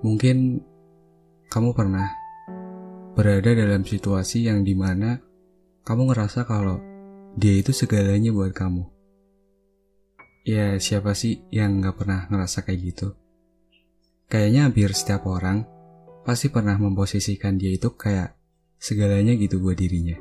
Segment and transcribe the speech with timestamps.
[0.00, 0.64] Mungkin
[1.52, 2.08] kamu pernah
[3.12, 5.20] berada dalam situasi yang di mana
[5.84, 6.80] kamu ngerasa kalau
[7.36, 8.88] dia itu segalanya buat kamu.
[10.48, 13.08] Ya siapa sih yang gak pernah ngerasa kayak gitu?
[14.30, 15.68] Kayaknya hampir setiap orang
[16.24, 18.32] pasti pernah memposisikan dia itu kayak
[18.80, 20.16] segalanya gitu buat dirinya.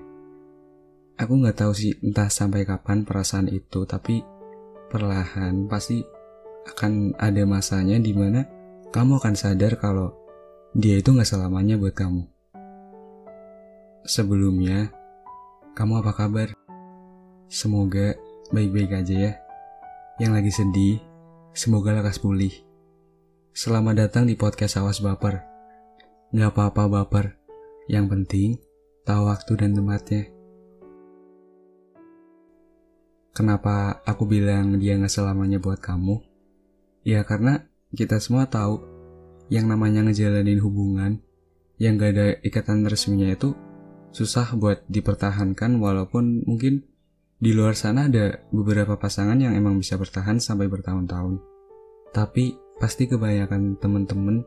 [1.15, 4.19] Aku gak tahu sih entah sampai kapan perasaan itu, tapi
[4.91, 6.04] perlahan pasti
[6.68, 8.58] akan ada masanya di mana
[8.89, 10.18] kamu akan sadar kalau
[10.74, 12.25] dia itu gak selamanya buat kamu.
[14.10, 14.89] Sebelumnya,
[15.78, 16.50] kamu apa kabar?
[17.46, 18.18] Semoga
[18.50, 19.34] baik-baik aja ya.
[20.18, 20.96] Yang lagi sedih,
[21.54, 22.54] semoga lekas pulih.
[23.54, 25.46] Selamat datang di podcast Awas Baper.
[26.34, 27.37] Gak apa-apa baper.
[27.86, 28.50] Yang penting,
[29.06, 30.34] tahu waktu dan tempatnya.
[33.38, 36.26] Kenapa aku bilang dia gak selamanya buat kamu?
[37.06, 38.86] Ya karena kita semua tahu
[39.50, 41.18] yang namanya ngejalanin hubungan
[41.82, 43.58] yang gak ada ikatan resminya itu
[44.14, 46.86] susah buat dipertahankan walaupun mungkin
[47.40, 51.40] di luar sana ada beberapa pasangan yang emang bisa bertahan sampai bertahun-tahun.
[52.12, 54.44] Tapi pasti kebanyakan temen-temen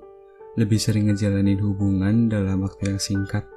[0.61, 3.49] lebih sering ngejalanin hubungan dalam waktu yang singkat.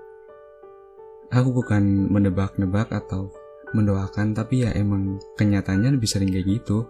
[1.36, 3.28] Aku bukan menebak-nebak atau
[3.76, 6.88] mendoakan tapi ya emang kenyataannya lebih sering kayak gitu.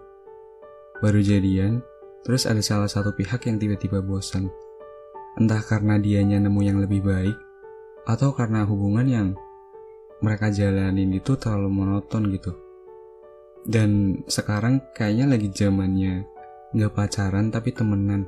[1.02, 1.82] Baru jadian,
[2.26, 4.50] Terus ada salah satu pihak yang tiba-tiba bosan.
[5.38, 7.38] Entah karena dianya nemu yang lebih baik,
[8.02, 9.28] atau karena hubungan yang
[10.18, 12.50] mereka jalanin itu terlalu monoton gitu.
[13.62, 16.26] Dan sekarang kayaknya lagi zamannya
[16.74, 18.26] nggak pacaran tapi temenan.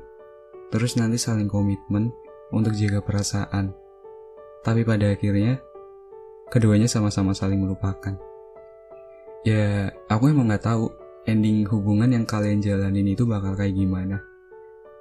[0.71, 2.15] Terus nanti saling komitmen
[2.55, 3.75] untuk jaga perasaan.
[4.63, 5.59] Tapi pada akhirnya,
[6.47, 8.15] keduanya sama-sama saling melupakan.
[9.43, 10.91] Ya, aku emang nggak tahu
[11.29, 14.17] ending hubungan yang kalian jalanin itu bakal kayak gimana.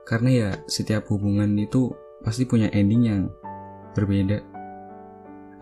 [0.04, 3.22] Karena ya setiap hubungan itu pasti punya ending yang
[3.96, 4.44] berbeda.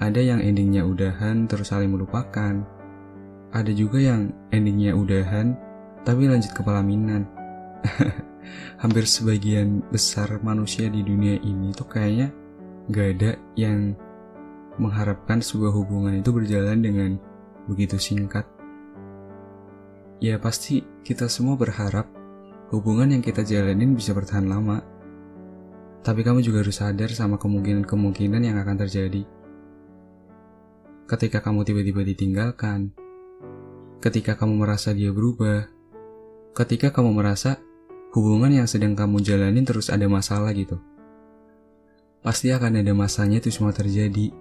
[0.03, 2.67] Ada yang endingnya udahan terus saling melupakan.
[3.55, 5.55] Ada juga yang endingnya udahan
[6.03, 7.25] tapi lanjut ke pelaminan.
[8.83, 12.31] Hampir sebagian besar manusia di dunia ini tuh kayaknya
[12.91, 13.99] gak ada yang
[14.77, 17.11] mengharapkan sebuah hubungan itu berjalan dengan
[17.67, 18.56] begitu singkat.
[20.17, 22.09] Ya pasti kita semua berharap
[22.73, 24.81] hubungan yang kita jalanin bisa bertahan lama.
[26.01, 29.23] Tapi kamu juga harus sadar sama kemungkinan-kemungkinan yang akan terjadi.
[31.07, 32.95] Ketika kamu tiba-tiba ditinggalkan,
[34.01, 35.67] ketika kamu merasa dia berubah,
[36.55, 37.59] ketika kamu merasa
[38.17, 40.81] hubungan yang sedang kamu jalanin terus ada masalah gitu.
[42.25, 44.33] Pasti akan ada masanya itu semua terjadi.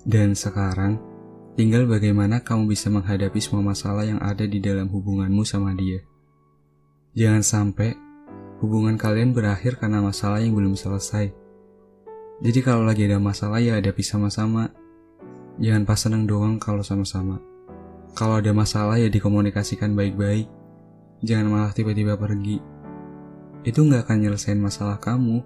[0.00, 0.96] Dan sekarang,
[1.58, 5.98] Tinggal bagaimana kamu bisa menghadapi semua masalah yang ada di dalam hubunganmu sama dia.
[7.18, 7.98] Jangan sampai
[8.62, 11.34] hubungan kalian berakhir karena masalah yang belum selesai.
[12.40, 14.70] Jadi kalau lagi ada masalah ya hadapi sama-sama.
[15.60, 17.42] Jangan pas seneng doang kalau sama-sama.
[18.14, 20.48] Kalau ada masalah ya dikomunikasikan baik-baik.
[21.20, 22.62] Jangan malah tiba-tiba pergi.
[23.66, 25.44] Itu nggak akan nyelesain masalah kamu.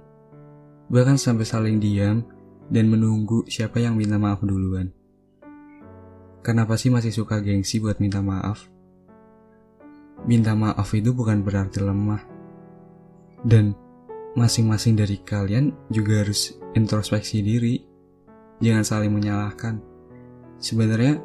[0.93, 2.23] Bahkan sampai saling diam
[2.71, 4.93] dan menunggu siapa yang minta maaf duluan.
[6.45, 8.69] Kenapa sih masih suka gengsi buat minta maaf?
[10.29, 12.21] Minta maaf itu bukan berarti lemah.
[13.41, 13.73] Dan
[14.37, 17.81] masing-masing dari kalian juga harus introspeksi diri.
[18.61, 19.81] Jangan saling menyalahkan.
[20.61, 21.17] Sebenarnya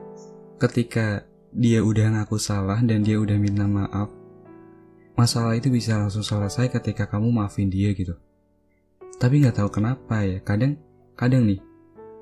[0.56, 4.07] ketika dia udah ngaku salah dan dia udah minta maaf,
[5.19, 8.16] masalah itu bisa langsung selesai ketika kamu maafin dia gitu.
[9.19, 10.80] Tapi nggak tahu kenapa ya, kadang
[11.19, 11.59] kadang nih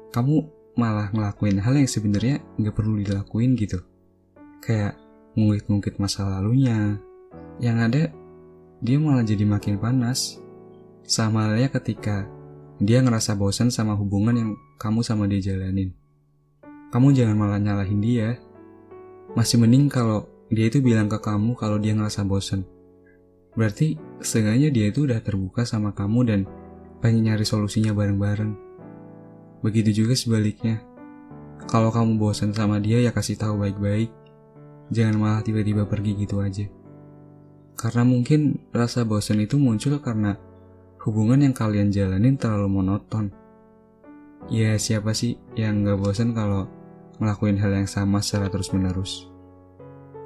[0.09, 3.81] kamu malah ngelakuin hal yang sebenarnya nggak perlu dilakuin gitu.
[4.61, 4.95] Kayak
[5.33, 7.01] ngungkit-ngungkit masa lalunya.
[7.57, 8.03] Yang ada,
[8.79, 10.37] dia malah jadi makin panas.
[11.01, 12.29] Sama halnya ketika
[12.77, 15.97] dia ngerasa bosan sama hubungan yang kamu sama dia jalanin.
[16.93, 18.37] Kamu jangan malah nyalahin dia.
[19.33, 22.63] Masih mending kalau dia itu bilang ke kamu kalau dia ngerasa bosan.
[23.57, 26.39] Berarti setengahnya dia itu udah terbuka sama kamu dan
[27.01, 28.66] pengen nyari solusinya bareng-bareng.
[29.65, 30.81] Begitu juga sebaliknya.
[31.67, 34.13] Kalau kamu bosan sama dia ya kasih tahu baik-baik.
[34.93, 36.65] Jangan malah tiba-tiba pergi gitu aja.
[37.77, 40.39] Karena mungkin rasa bosan itu muncul karena
[41.03, 43.29] hubungan yang kalian jalanin terlalu monoton.
[44.47, 46.71] Ya siapa sih yang gak bosan kalau
[47.19, 49.27] ngelakuin hal yang sama secara terus-menerus.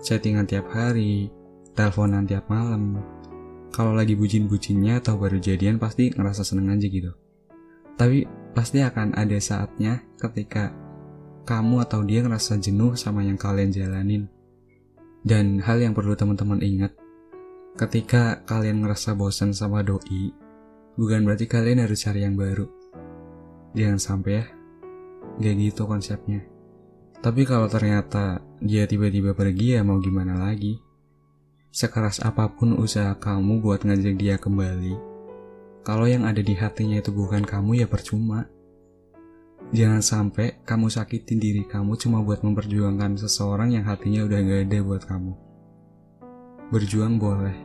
[0.03, 1.31] Chattingan tiap hari,
[1.73, 2.99] teleponan tiap malam.
[3.71, 7.15] Kalau lagi bucin-bucinnya atau baru jadian pasti ngerasa seneng aja gitu.
[7.95, 10.71] Tapi pasti akan ada saatnya ketika
[11.47, 14.23] kamu atau dia ngerasa jenuh sama yang kalian jalanin.
[15.21, 16.97] Dan hal yang perlu teman-teman ingat,
[17.77, 20.33] ketika kalian ngerasa bosan sama doi,
[20.97, 22.65] bukan berarti kalian harus cari yang baru.
[23.77, 24.45] Jangan sampai ya,
[25.39, 26.41] gak gitu konsepnya.
[27.21, 30.81] Tapi kalau ternyata dia tiba-tiba pergi ya mau gimana lagi?
[31.69, 35.10] Sekeras apa pun usaha kamu buat ngajak dia kembali,
[35.81, 38.45] kalau yang ada di hatinya itu bukan kamu ya percuma.
[39.71, 44.79] Jangan sampai kamu sakitin diri kamu cuma buat memperjuangkan seseorang yang hatinya udah gak ada
[44.83, 45.33] buat kamu.
[46.69, 47.55] Berjuang boleh,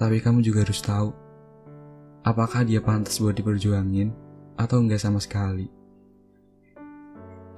[0.00, 1.12] tapi kamu juga harus tahu
[2.24, 4.12] apakah dia pantas buat diperjuangin
[4.56, 5.68] atau enggak sama sekali.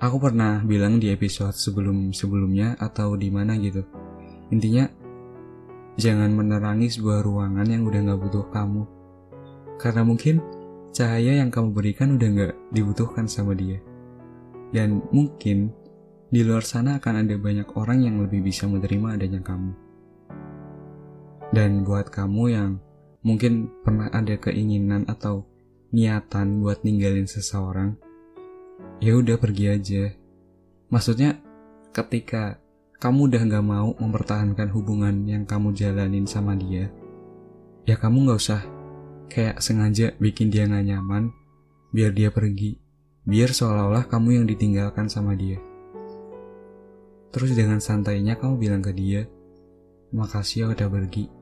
[0.03, 3.87] Aku pernah bilang di episode sebelum-sebelumnya atau di mana gitu.
[4.51, 4.91] Intinya,
[5.95, 8.83] jangan menerangi sebuah ruangan yang udah gak butuh kamu.
[9.83, 10.39] Karena mungkin
[10.95, 13.83] cahaya yang kamu berikan udah gak dibutuhkan sama dia.
[14.71, 15.75] Dan mungkin
[16.31, 19.75] di luar sana akan ada banyak orang yang lebih bisa menerima adanya kamu.
[21.51, 22.79] Dan buat kamu yang
[23.27, 25.45] mungkin pernah ada keinginan atau
[25.93, 27.99] niatan buat ninggalin seseorang,
[29.05, 30.05] ya udah pergi aja.
[30.89, 31.37] Maksudnya
[31.93, 32.57] ketika
[32.97, 36.89] kamu udah nggak mau mempertahankan hubungan yang kamu jalanin sama dia,
[37.85, 38.65] ya kamu nggak usah
[39.33, 41.33] kayak sengaja bikin dia nggak nyaman,
[41.89, 42.77] biar dia pergi,
[43.25, 45.57] biar seolah-olah kamu yang ditinggalkan sama dia.
[47.33, 49.25] Terus dengan santainya kamu bilang ke dia,
[50.13, 51.33] makasih ya udah pergi,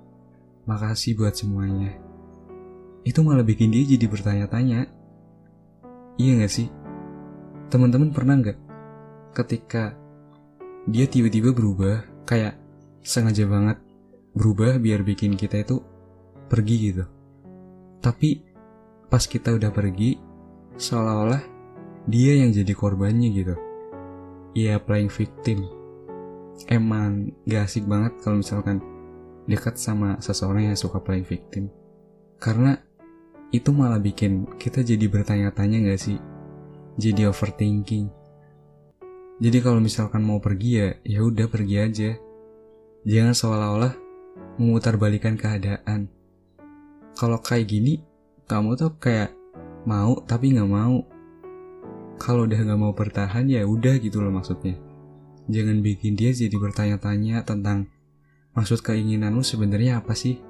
[0.70, 1.90] makasih buat semuanya.
[3.02, 4.86] Itu malah bikin dia jadi bertanya-tanya,
[6.14, 6.70] iya gak sih?
[7.74, 8.58] Teman-teman pernah nggak
[9.34, 9.98] ketika
[10.86, 12.54] dia tiba-tiba berubah kayak
[13.02, 13.78] sengaja banget
[14.34, 15.82] berubah biar bikin kita itu
[16.46, 17.19] pergi gitu.
[18.00, 18.42] Tapi
[19.08, 20.16] pas kita udah pergi
[20.80, 21.42] seolah-olah
[22.08, 23.54] dia yang jadi korbannya gitu.
[24.56, 25.68] Iya playing victim.
[26.68, 28.82] Emang gak asik banget kalau misalkan
[29.48, 31.72] dekat sama seseorang yang suka playing victim.
[32.40, 32.76] Karena
[33.52, 36.18] itu malah bikin kita jadi bertanya-tanya gak sih?
[37.00, 38.12] jadi overthinking.
[39.40, 42.10] Jadi kalau misalkan mau pergi ya, ya udah pergi aja.
[43.08, 43.94] Jangan seolah-olah
[44.60, 46.12] memutarbalikan keadaan.
[47.20, 48.00] Kalau kayak gini,
[48.48, 49.36] kamu tuh kayak
[49.84, 51.04] mau tapi nggak mau.
[52.16, 54.80] Kalau udah nggak mau bertahan ya udah gitu loh maksudnya.
[55.52, 57.92] Jangan bikin dia jadi bertanya-tanya tentang
[58.56, 60.40] maksud keinginanmu sebenarnya apa sih?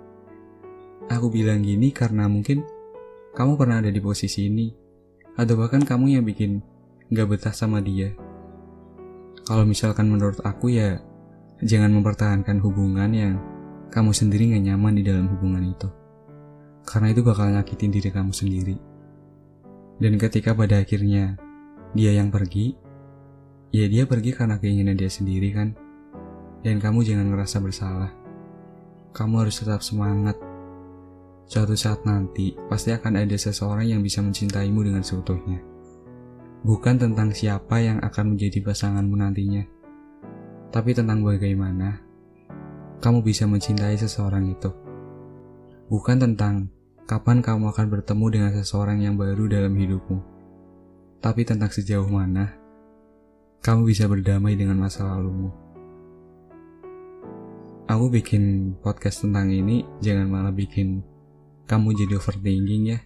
[1.11, 2.63] Aku bilang gini karena mungkin
[3.35, 4.71] kamu pernah ada di posisi ini
[5.35, 6.63] atau bahkan kamu yang bikin
[7.11, 8.15] gak betah sama dia.
[9.43, 11.03] Kalau misalkan menurut aku ya,
[11.67, 13.35] jangan mempertahankan hubungan yang
[13.91, 15.91] kamu sendiri gak nyaman di dalam hubungan itu.
[16.85, 18.77] Karena itu bakal nyakitin diri kamu sendiri.
[20.01, 21.37] Dan ketika pada akhirnya
[21.93, 22.77] dia yang pergi,
[23.75, 25.77] ya dia pergi karena keinginan dia sendiri kan.
[26.61, 28.13] Dan kamu jangan ngerasa bersalah.
[29.11, 30.37] Kamu harus tetap semangat
[31.51, 35.59] Suatu saat nanti, pasti akan ada seseorang yang bisa mencintaimu dengan seutuhnya.
[36.63, 39.67] Bukan tentang siapa yang akan menjadi pasanganmu nantinya,
[40.71, 41.99] tapi tentang bagaimana
[43.03, 44.71] kamu bisa mencintai seseorang itu.
[45.91, 46.71] Bukan tentang
[47.11, 50.23] kapan kamu akan bertemu dengan seseorang yang baru dalam hidupmu,
[51.19, 52.55] tapi tentang sejauh mana
[53.59, 55.51] kamu bisa berdamai dengan masa lalumu.
[57.91, 61.03] Aku bikin podcast tentang ini, jangan malah bikin
[61.67, 63.03] kamu jadi overthinking ya.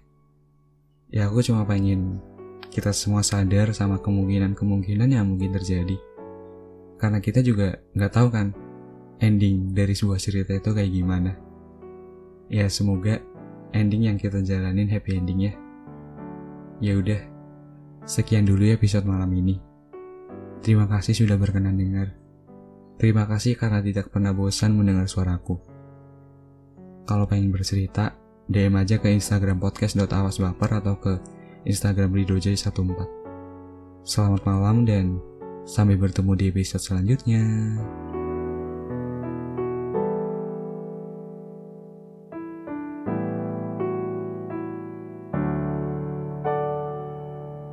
[1.08, 2.20] Ya aku cuma pengen
[2.68, 5.96] kita semua sadar sama kemungkinan-kemungkinan yang mungkin terjadi.
[7.00, 8.52] Karena kita juga nggak tahu kan
[9.24, 11.43] ending dari sebuah cerita itu kayak gimana.
[12.54, 13.18] Ya semoga
[13.74, 15.54] ending yang kita jalanin happy ending ya.
[16.78, 17.18] Ya udah,
[18.06, 19.58] sekian dulu ya episode malam ini.
[20.62, 22.14] Terima kasih sudah berkenan dengar.
[22.94, 25.58] Terima kasih karena tidak pernah bosan mendengar suaraku.
[27.10, 28.14] Kalau pengen bercerita,
[28.46, 31.18] DM aja ke Instagram podcast.awasbaper atau ke
[31.66, 34.06] Instagram ridojay14.
[34.06, 35.18] Selamat malam dan
[35.66, 37.42] sampai bertemu di episode selanjutnya.